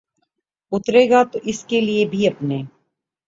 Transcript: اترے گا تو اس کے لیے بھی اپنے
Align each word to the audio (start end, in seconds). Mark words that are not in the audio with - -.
اترے 0.71 1.03
گا 1.09 1.23
تو 1.23 1.39
اس 1.43 1.63
کے 1.65 1.81
لیے 1.81 2.05
بھی 2.05 2.27
اپنے 2.27 2.61